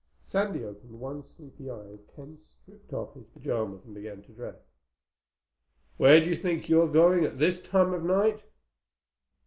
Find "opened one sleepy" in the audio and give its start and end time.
0.63-1.69